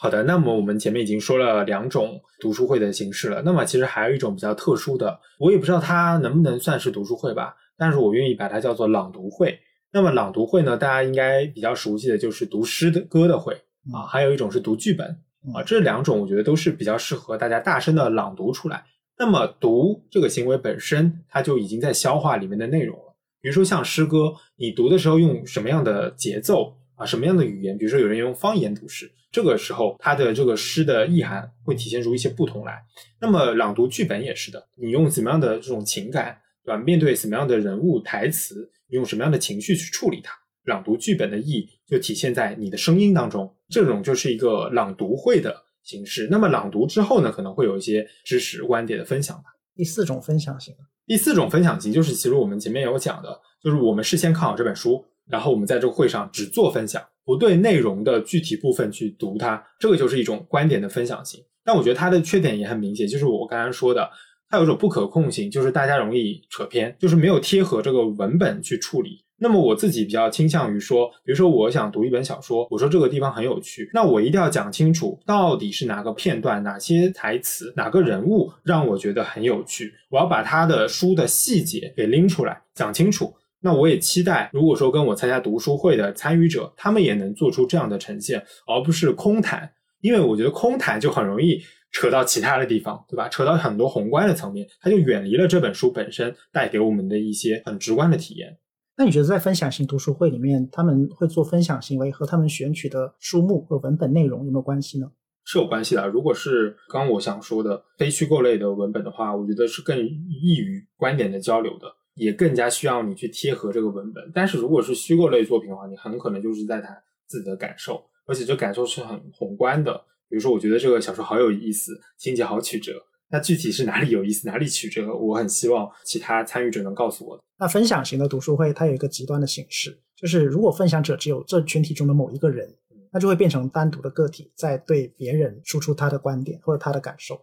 [0.00, 9.58] 好的，那么我们前面已经说了两种读书会的形式了，那么其实还有一种比较特殊的，我也不知道它能不能算是读书会吧，但是我愿意把它叫做朗读会。
[9.92, 13.54] 那么朗读会呢，大家应该比较熟悉的就是读诗的歌的会
[13.92, 15.08] 啊，还有一种是读剧本
[15.52, 18.84] 啊，这两种我觉得都是比较适合大家大声的朗读出来。
[19.18, 23.16] 那么读这个行为本身，它就已经在消化里面的内容了。
[23.40, 27.78] 比如说像诗歌，你读的时候用什么样的节奏啊，什么样的语言？
[27.78, 32.78] 比如说有人用方言读诗，这个时候他的这个诗的意涵会体现出一些不同来。
[33.20, 36.76] 那么朗读剧本也是的，你用怎么样的这种情感，对吧？
[36.76, 40.32] 面对什么样的人物台词，你用什么样的情绪去处理它？
[40.64, 46.28] 朗读剧本的意义就体现在你的声音当中，这种就是一个朗读会的形式。
[46.30, 49.44] 那么朗读之后呢，可能会有一些知识观点的分享吧。
[49.74, 50.74] 第四种分享型，
[51.06, 61.42] 第四种分享型就是其实我们前面有讲的，就是我们事先看好这本书，然后我们在这个会上只做分享，不对内容的具体部分去读它，这个就是一种观点的分享型。
[61.64, 64.10] 但我觉得它的缺点也很明显，就是我刚才说的，
[64.48, 69.22] 它有一种不可控性，就是大家容易扯偏，就是没有贴合这个文本去处理。
[69.40, 83.32] 那么我自己比较倾向于说，比如说我想读一本小说，我说这个地方很有趣，那我一定要讲清楚到底是哪个片段、哪些台词、哪个人物让我觉得很有趣，我要把他的书的细节给拎出来讲清楚。
[83.60, 89.70] 那我也期待，如果说跟我参加读书会的参与者，他们也能做出这样的呈现，而不是空谈。
[90.00, 93.28] 因为我觉得空谈就很容易扯到其他的地方，对吧？
[93.28, 98.56] 扯到很多宏观的层面，它就远离了这本书本身带给我们的一些很直观的体验。
[98.96, 105.10] 那你觉得在分享型读书会里面，他们会做分享行为和他们选取的书目和文本内容有没有关系呢？
[105.44, 106.06] 是有关系的。
[106.06, 111.86] 如果是刚我想说的非虚构类的文本的话，我觉得是更易于观点的交流的，
[112.18, 114.30] 也更加需要你去贴合这个文本。
[114.34, 116.94] 但是如果是虚构类作品的话，你很可能就是在谈
[117.26, 118.04] 自己的感受。
[118.26, 119.94] 而且这感受是很宏观的，
[120.28, 122.92] 比如说，我觉得这个小说好有意思，情节好曲折。
[123.30, 127.38] 那具体是哪里有意思，哪里曲折，我很希望其他参与者能告诉我。
[127.58, 132.68] 那分享型的读书会，它有一个极端的形式，就是如果分享者只有这群体中的某一个人，
[133.10, 137.40] 那就会变成单独的个体，在对别人输出他的观点或者他的感受。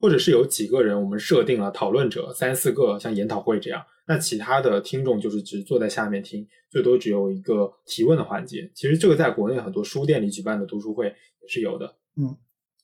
[0.00, 8.68] 或者是有几个人，我们设定了讨论者三四个，像研讨会这样，那其他的听众就是只坐在下面听，最多只有一个提问的环节。
[8.74, 11.86] 其实这个在国内很多书店里举办的读书会也是有的。
[12.16, 12.34] 嗯，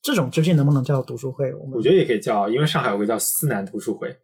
[0.03, 1.51] 这种究竟能不能叫读书会？
[1.55, 4.15] 我我觉得也可以叫，因为上海有个叫思南读书会，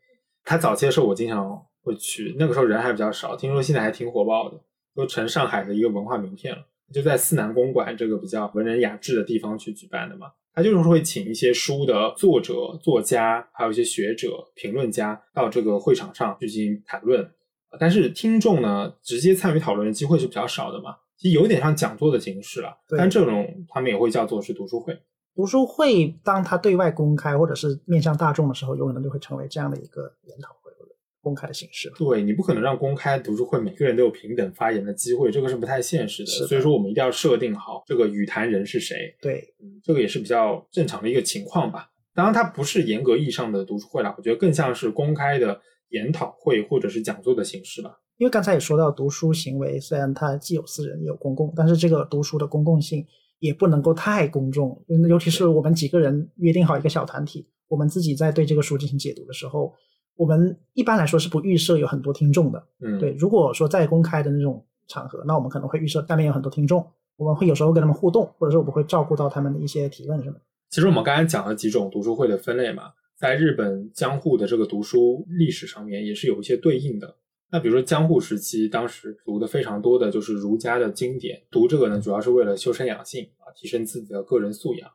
[0.45, 4.61] 它早期的时候我经常会去，那个时候人还比较少，听说现在还挺火爆的，
[4.95, 6.67] 都成上海的一个文化名片了。
[6.93, 10.27] 就在思南公馆这个比较文人雅致的地方去举办的嘛。
[10.55, 17.29] 他就是会请一些书的作者、作家，还有一些学者、评论家到这个会场上去进行谈论。
[17.79, 22.77] 但是听众呢，直接参与讨论的机会是比较少的嘛，其实有点像讲座的形式了。
[22.89, 24.99] 但这种他们也会叫做是读书会。
[25.35, 30.60] 读书会当它对外公开或者是面向大众的时候，有可能就会成为这样的一个研讨。
[31.23, 36.31] 公开的形式，对你不可能让公开读书会每个人都有平等发言的机会，这个是不太现实的。
[36.31, 39.15] 是，所以说我们一定要设定好这个语坛人是谁。
[39.21, 41.91] 对，嗯这个也是比较正常的一个情况吧。
[42.15, 48.01] 当然，它不是严格意义上的读书会了，我觉得更像是公开的研讨会或者是讲座的形式吧。
[48.17, 53.07] 因为刚才也说到，读书行为虽然它既有私人也有公共，但是这个读书的公共性
[53.39, 59.75] 也不能够太公众，尤其是我们几个人约定好一个小团体，我们自己在对这个书进行解读的时候。
[60.17, 63.13] 我们一般来说是不预设有很多听众的，嗯，对。
[63.13, 70.37] 如果说在公开的那种场合，那我们可能会预设下面有很多听众，我们会有时候跟他们互动，或者说我们会照顾到他们的一些提问什么。
[70.69, 77.17] 其实我们刚才讲了几种读书会的分类嘛，在日本江户的这个读书历史上面也是有一些对应的。
[77.53, 84.89] 那比如说江户时期，当时读的非常多的就是儒家的经典，读这个呢主要是为了修身养性啊，提升自己的个人素养。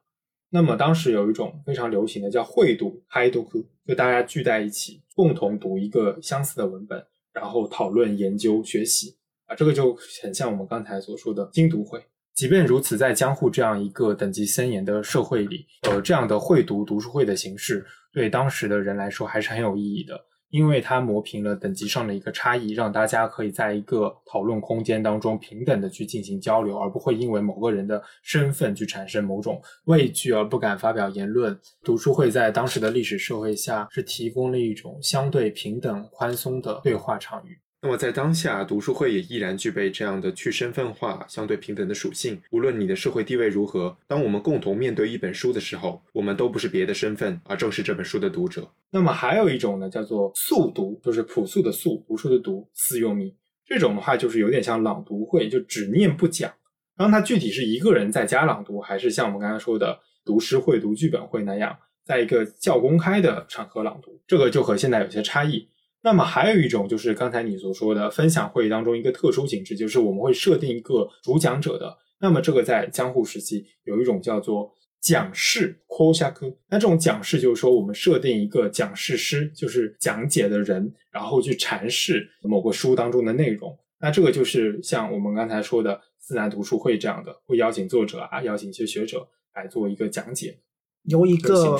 [0.49, 5.01] 那么当时有一种非常流行的叫会读 （hi 读课），就大家聚在一起。
[5.15, 12.03] 共同读一个相似的文本，然后讨论、研究、学习啊，这个就很像我们刚才所说的精读会。
[12.33, 20.25] 即便如此，在江户这样一个等级森严的社会里，呃，这样的会读读书会的形式，对当时的人来说还是很有意义的。
[20.55, 31.59] 因为它磨平了等级上的一个差异，让大家可以在一个讨论空间当中平等的去进行交流，而不会因为某个人的身份去产生某种畏惧而不敢发表言论。
[31.83, 37.59] 读书会在当时的历史社会下是提供了一种相对平等、宽松的对话场域。
[37.85, 42.41] 那么在当下，读书会也依然具备这样的去身份化、相对平等的属性。
[42.49, 48.67] 无论你的社会地位如何，当我们共同面对一本书的时候，我们都不是别的身份，而正是这本书的读者。
[48.89, 53.35] 那么还有一种呢，叫做速读，就是朴素的素，读书的读，四用密。
[53.67, 56.51] 这种的话，就是有点像朗读会，就只念不讲。
[56.97, 65.69] 当它具体是一个人在家朗读，还是像我们刚才说的读诗会、读剧本会那样，在一个较公开的场合朗读，这个就和现在有些差异。
[66.05, 71.97] 那么还有一种就是刚才你所说的分享会当中一个特殊形式，就是我们会设定一个主讲者的。
[72.19, 83.75] 那么这个在江户时期有一种叫做讲士 k o s h a k 那这种讲士就是说我们设定一个讲释师，就是讲解的人，然后去阐释某个书当中的内容。
[83.99, 90.59] 那这个就是像我们刚才说的自然读书会这样的，会邀请作者啊，邀请一些学者来做一个讲解，
[91.05, 91.79] 由一个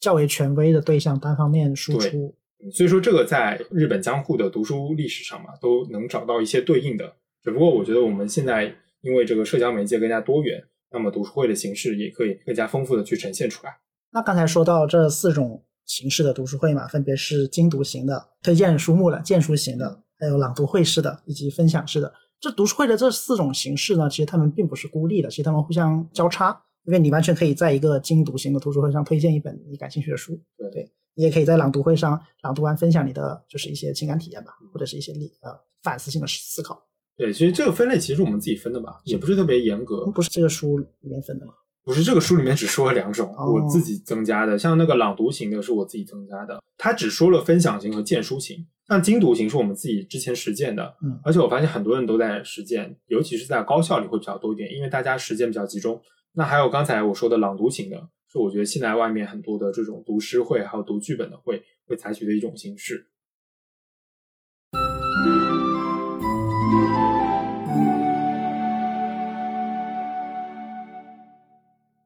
[0.00, 2.34] 较为权威的对象单方面输出。
[2.72, 7.14] 所以说，这个在日本江户的读书历史上嘛，都能找到一些对应的。
[7.42, 13.72] 只不过，我觉得我们现在因为这个社交媒介更加多元，那么读书会的形式也可以更加丰富的去呈现出来。
[14.12, 22.12] 那刚才说到这四种形式的读书会嘛，分别是精读型的、推荐书目的、荐书型的，还有朗读会式的以及分享式的。
[22.40, 35.50] 这读书会的这四种形式呢，其实他们并不是孤立的，其实他们互相交叉，因为你完全可以在一个精读型的读书会上推荐一本你感兴趣的书，对对，你也可以在朗读会上朗读完分享你的就是一些情感体验吧，或者是一些理呃
[35.82, 36.82] 反思性的思考，
[37.14, 40.06] 对，其实这个分类其实我们自己分的吧，也不是特别严格。
[40.12, 41.52] 不是这个书里面分的吗？
[41.84, 44.58] 不是这个书里面只说了两种，哦我自己增加的。
[44.58, 48.66] 像那个朗读型的是我自己增加的，它只说了分享型和荐书型。
[48.88, 56.00] 像精读型是我们自己之前实践的，嗯而且我发现很多人都在实践，尤其是在高校里会比较多一点，因为大家时间比较集中。
[56.32, 63.08] 那还有刚才我说的朗读型的，是我觉得现在外面很多的这种读诗会还有读剧本的会会采取的一种形式。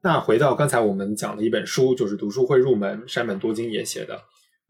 [0.01, 4.19] 那回到刚才我们讲的一本书，就是《读书会入门》，山本多金也写的。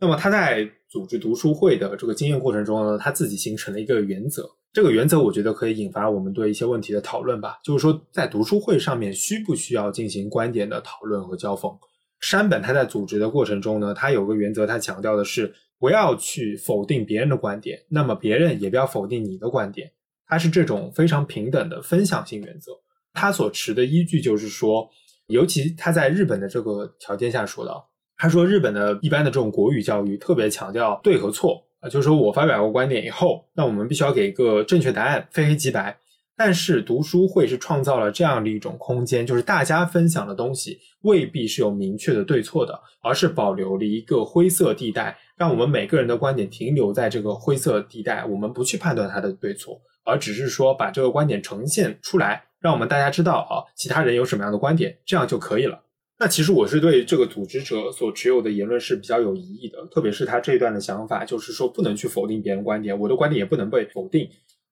[0.01, 4.51] 那么他在组织读书会的这个经验过程中呢，他自己形成了一个原则。
[4.75, 11.73] 这个原则我觉得可以引发我们对一些问题的讨论吧，就是说在读书会上面需不需要进行观点的讨论和交锋？
[12.19, 19.93] 山本他在组织的过程中呢，他有个原则，他强调的是不要去否定别人的观点，那么别人也不要否定你的观点，
[20.27, 22.73] 他是这种非常平等的分享性原则。
[23.13, 24.91] 他所持的依据就是说，
[25.29, 27.73] 尤其他在日本的这个条件下说的，
[28.17, 35.99] 他说日本的一般的这种国语教育特别强调对和错就是说我发表过观点以后，那我们必须要给一个正确答案，非黑即白。
[36.37, 55.83] 但是读书会是创造了这样的一种空间，就是大家分享的东西未必是有明确的对错的，而是保留了一个灰色地带，让我们每个人的观点停留在这个灰色地带，我们不去判断它的对错，而只是说把这个观点呈现出来，让我们大家知道啊，其他人有什么样的观点，这样就可以了。
[56.25, 64.27] 那其实我是对这个组织者所持有的言论是比较有疑义的，特别是他这一段的想法，就是说不能去否定别人观点，我的观点也不能被否定。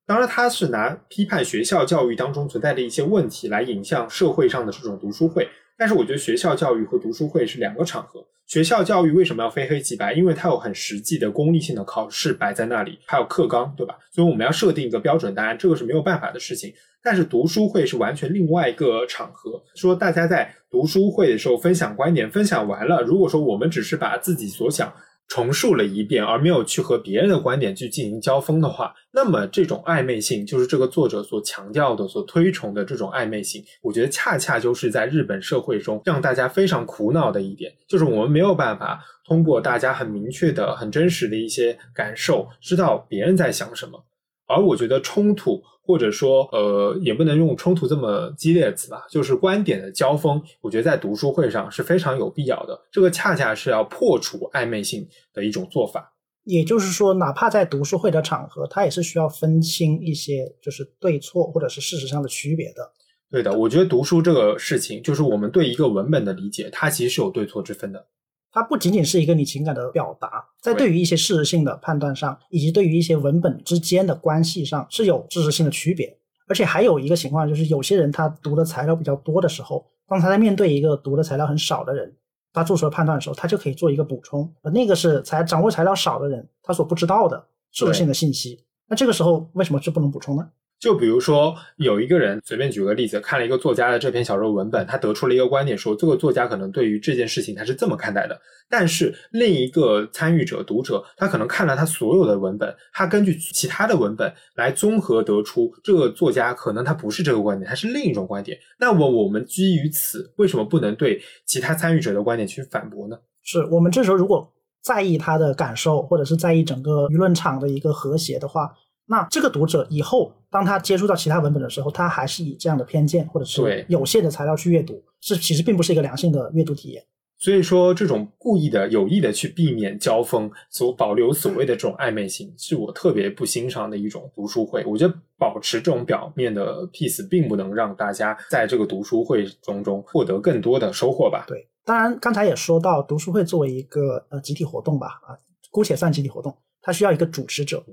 [0.07, 5.47] 当然，他是拿批判学校教育当中存在的一些问题来引向社会上的这种读书会，
[5.83, 8.25] 但是我觉得学校教育和读书会是两个场合。
[8.47, 10.13] 学校教育为什么要非黑即白？
[10.13, 13.99] 因为它有很实际的功利性的考试摆在那里，还有课纲，对吧？
[14.13, 16.73] 所以我们要设定一个标准答案，这个是没有办法的事情。
[17.03, 24.95] 但是读书会是完全另外一个场合，说大家在读书会的时候分享观点，分享完了，如果说我们只是把自己所想
[25.29, 44.05] 重述了一遍，而没有去和别人的观点去进行交锋的话，那么这种暧昧性，就是这个作者所强调的、所推崇的这种暧昧性，我觉得恰恰就是在日本社会中让大家非常苦恼的一点，就是我们没有办法通过大家很明确的、很真实的一些感受，知道别人在想什么。
[44.47, 52.81] 而我觉得冲突，或者说，呃，也不能用冲突这么激烈的词吧，就是观点的交锋，我觉得在读书会上是非常有必要的。
[52.91, 56.15] 这个恰恰是要破除暧昧性的一种做法。
[56.45, 62.93] 也就是说，哪怕在读书会的场合，他也是需要分清一些就是对错或者是事实上的区别的。
[63.31, 68.07] 对的，我觉得读书这个事情，就是我们对一个文本的理解，它其实是有对错之分的。
[68.53, 76.19] 它不仅仅是一个你情感的表达，在对于一些事实性的判断上，以及对于一些文本之间的关系上是有知识性的区别。
[76.47, 82.15] 而且还有一个情况就是，有些人他读的材料比较多的时候，当他在面对一个读的材料很少的人，
[82.53, 88.63] 他做出了判断的时候，他就可以做一个补充，而那个是材掌握材料少的人他所不知道的事实性的信息。
[88.87, 90.47] 那这个时候为什么是不能补充呢？
[90.83, 98.37] 就比如说，有一个人随便举个例子，看了一个作家的这篇小说文本，他得出了一个观点，说这个作家可能对于这件事情他是这么看待的。
[98.69, 108.59] 但是另一个参与者、读者，他可能看了他所有的文本，他根据其他的文本来综合得出这个作家可能他不是这个观点，他是另一种观点。
[108.81, 113.17] 那么我们基于此，为什么不能对其他参与者的观点去反驳呢？
[113.45, 118.73] 是我们这时候如果在意他的感受，或者是在意整个舆论场的一个和谐的话，
[119.07, 127.05] 那这个读者以后当他接触到其他文本的时候，他还是以这样的偏见或者是对有限的材料去阅读，是其实并不是一个良性的阅读体验。
[127.39, 134.85] 所以说，这种故意的、有意的去避免交锋，所保留所谓的这种暧昧性，是我特别不欣赏的一种读书会。
[134.87, 141.45] 我觉得保持这种表面的 peace，并不能让大家在这个读书会中中获得更多的收获吧。
[141.49, 145.35] 对，当然刚才也说到，读书会作为一个呃集体活动吧，啊，
[145.73, 147.85] 姑且算集体活动，它需要一个主持者。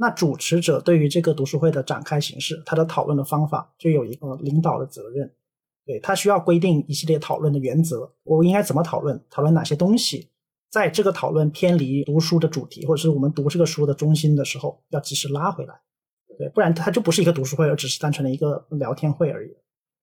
[0.00, 5.34] 那主持者对于这个读书会的展开形式，他的讨论的方法，就有一个领导的责任。
[5.84, 10.28] 对他需要规定一系列讨论的原则，我应该怎么讨论，讨论哪些东西，
[10.70, 15.74] 在这个讨论偏离读书的主题，或者是我们读这个书的中心的时候，要及时拉回来。
[16.38, 19.56] 对，不然它就不是一个读书会，而只是单纯的一个聊天会而已。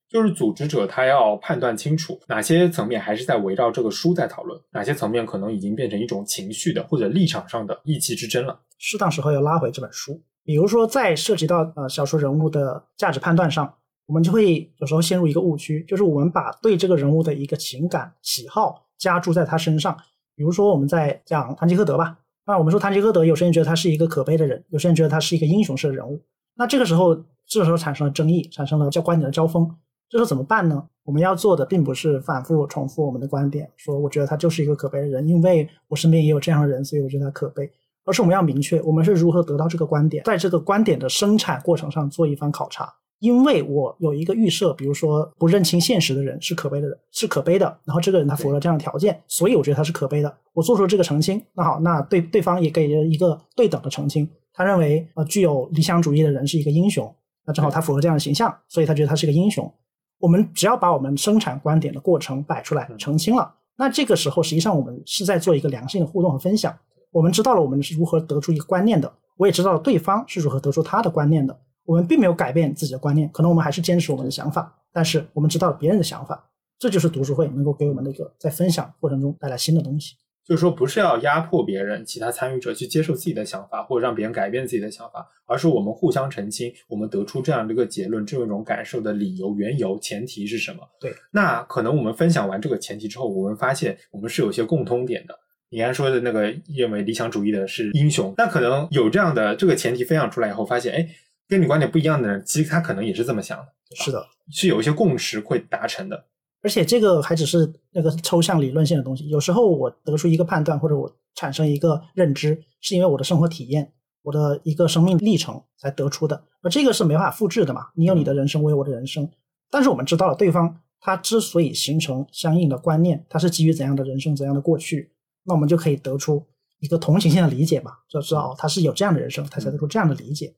[0.09, 8.59] 就是组织者他要判断清楚哪些层面还是在围绕这个书在讨论，哪些层面可能已经变成一种情绪的或者立场上的意气之争了。
[8.77, 10.21] 适当时候要拉回这本书。
[10.43, 13.73] 比如说，在涉及到呃小说人物的价值判断上，
[14.05, 19.97] 我们就会有时候陷入一个误区，就是我们把对这个人物的一个情感喜好加注在他身上。
[20.35, 26.21] 比如说，我们在讲堂吉诃德吧，那我们说堂吉诃德，有些人觉得他是一个可悲的人，有些人觉得他是一个英雄式的人物。
[26.53, 27.15] 那这个时候，
[27.47, 29.75] 这时候产生了争议，产生了交观点的交锋。
[30.09, 30.87] 这时候怎么办呢？
[31.03, 37.69] 我们要做的并不是反复重复我们的观点，说我觉得他就是一个可悲的人，因为我身边也有这样的人，所以我觉得他可悲。
[38.05, 42.93] 而是我们要明确，我们是如何得到这个观点，在这个观点的生产过程上做一番考察。
[43.19, 47.65] 因为我有一个预设，比如说不认清现实的人是可悲的人，是可悲的。
[47.83, 50.37] 然后这个人他符合这样的条件，所以我觉得他是可悲的。
[50.53, 54.29] 我做出了这个澄清，那好，那对对方也给了一个对等的澄清。
[54.53, 57.11] 他认为呃具有理想主义的人是一个英雄，
[57.45, 59.73] 那正好他符合这样的形象，所以他觉得他是一个英雄。
[60.19, 66.75] 我们只要把我们生产观点的过程摆出来澄清了，那这个时候实际上我们是在做一个良性的互动和分享。
[67.11, 71.57] 我们知道了我们是如何得出一个观念的，我也知道了对方是如何得出他的观念的。
[71.85, 76.49] 我们并没有改变自己的观念，可能我们还是坚持我们的想法，但是我们知道了别人的想法，
[76.79, 80.15] 这就是读书会能够给我们的一个在分享过程中带来新的东西。
[80.45, 90.87] 就是说，不是要压迫别人、其他参与者去接受自己的想法，或者让别人改变自己的想法，而是我们互相澄清，我们得出这样的一个结论、这种感受的理由、缘由、前提是什么？
[90.99, 91.11] 对。
[91.31, 95.35] 那可能我们分享完这个前提之后，我们发现我们是有些共通点的。
[95.69, 101.09] 你刚才说的那个认为理想主义的是英雄，那可能有这样的这个前提分享出来以后，发现哎，
[101.49, 103.65] 跟你观点不一样的人，其实他可能也是这么想的。
[103.95, 106.25] 是的，是有一些共识会达成的。
[106.65, 109.29] 而且这个还只是那个抽象理论性的东西。
[109.29, 113.93] 有时候我得出一个判断，或者我产生一个认知，是因为我的生活体验、
[114.23, 116.43] 我的一个生命历程才得出的。
[116.63, 117.89] 而这个是没法复制的嘛？
[117.93, 119.29] 你有你的人生，我有我的人生。
[119.69, 125.11] 但是我们知道了，对方他之所以形成相应的观念，他是基于怎样的人生、怎样的过去。
[125.43, 126.43] 那我们就可以得出
[126.79, 130.55] 一个同情性的理解吧，就知道他是有这样的人生，他才得出这样的理解。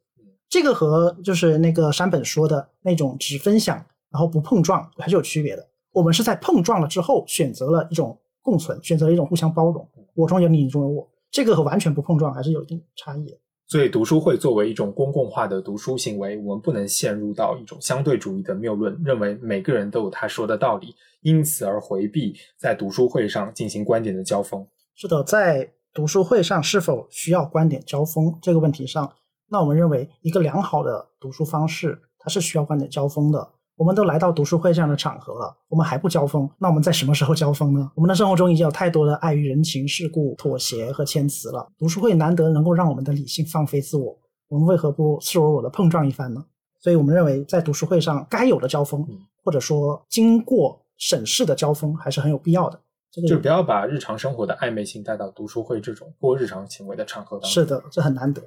[0.47, 3.75] 这个和就是那个山本说的那种只分享
[4.09, 5.67] 然后不碰撞还是有区别的。
[5.97, 11.09] 我们是在碰撞了之后选择了一种共存，选择了一种互相包容，我中有你，你中有我。
[11.31, 13.35] 这个和完全不碰撞还是有一定差异的。
[13.65, 24.63] 所以读书会作为一种公共化的读书行为，我们不能陷入到一种相对主义的谬论，认为每个人都有他说的道理，因此而回避在读书会上进行观点的交锋。
[24.93, 29.11] 是的，在读书会上是否需要观点交锋这个问题上，
[29.49, 33.53] 那我们认为一个良好的读书方式，它是需要观点交锋的。
[33.77, 37.91] 我们都来到读书会这样的场合了，我们还不交锋，那我们在什么时候交锋呢？
[37.93, 41.71] 我们的生活中已经有太多的碍于人情世故、妥协和谦辞了。
[41.77, 44.17] 读书会难得能够让我们的理性放飞自我，
[44.47, 46.43] 我们为何不赤裸裸的碰撞一番呢？
[46.79, 49.07] 所以我们认为，在读书会上该有的交锋，
[49.43, 52.79] 或者说经过审视的交锋，还是很有必要的。
[53.27, 57.49] 就不要把日常生活的暧昧性带到读书会这种过日常行为的场合当中。
[57.49, 58.41] 是的，这很难得。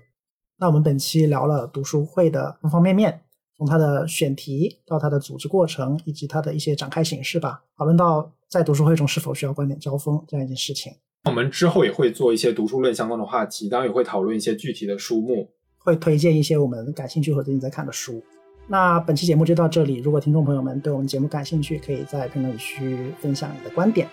[0.59, 3.22] 那我们本期聊了读书会的方方面面，
[3.61, 10.90] 从它的选题到它的组织过程，以及它的一些展开形式吧，讨论到在读书会中是否需要观点交锋这样一件事情。
[11.26, 18.24] 我们之后也会做一些读书论相关的话题，当然也会讨论一些具体的书目，会推荐一些我们感兴趣或最近在看的书。
[18.66, 19.98] 那本期节目就到这里。
[19.98, 24.08] 如果听众朋友们对我们节目感兴趣，可以在评论区分享你的观点。